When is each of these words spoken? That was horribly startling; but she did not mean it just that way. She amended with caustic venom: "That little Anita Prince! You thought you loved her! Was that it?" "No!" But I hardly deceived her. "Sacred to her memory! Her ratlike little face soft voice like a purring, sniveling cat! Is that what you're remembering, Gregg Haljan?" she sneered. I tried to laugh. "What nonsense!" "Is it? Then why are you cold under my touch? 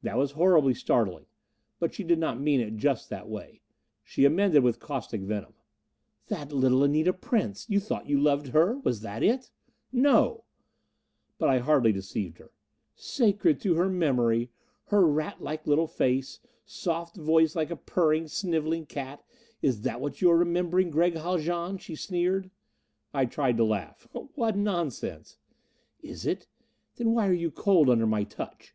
That 0.00 0.16
was 0.16 0.30
horribly 0.32 0.72
startling; 0.72 1.26
but 1.78 1.92
she 1.92 2.02
did 2.02 2.18
not 2.18 2.40
mean 2.40 2.58
it 2.58 2.78
just 2.78 3.10
that 3.10 3.28
way. 3.28 3.60
She 4.02 4.24
amended 4.24 4.62
with 4.62 4.80
caustic 4.80 5.20
venom: 5.20 5.52
"That 6.28 6.52
little 6.52 6.82
Anita 6.84 7.12
Prince! 7.12 7.68
You 7.68 7.78
thought 7.78 8.08
you 8.08 8.18
loved 8.18 8.46
her! 8.54 8.78
Was 8.78 9.02
that 9.02 9.22
it?" 9.22 9.50
"No!" 9.92 10.44
But 11.36 11.50
I 11.50 11.58
hardly 11.58 11.92
deceived 11.92 12.38
her. 12.38 12.50
"Sacred 12.94 13.60
to 13.60 13.74
her 13.74 13.90
memory! 13.90 14.50
Her 14.86 15.06
ratlike 15.06 15.66
little 15.66 15.86
face 15.86 16.40
soft 16.64 17.18
voice 17.18 17.54
like 17.54 17.70
a 17.70 17.76
purring, 17.76 18.26
sniveling 18.26 18.86
cat! 18.86 19.22
Is 19.60 19.82
that 19.82 20.00
what 20.00 20.22
you're 20.22 20.38
remembering, 20.38 20.88
Gregg 20.88 21.14
Haljan?" 21.14 21.76
she 21.76 21.94
sneered. 21.94 22.50
I 23.12 23.26
tried 23.26 23.58
to 23.58 23.64
laugh. 23.64 24.08
"What 24.34 24.56
nonsense!" 24.56 25.36
"Is 26.02 26.24
it? 26.24 26.46
Then 26.96 27.12
why 27.12 27.28
are 27.28 27.34
you 27.34 27.50
cold 27.50 27.90
under 27.90 28.06
my 28.06 28.24
touch? 28.24 28.74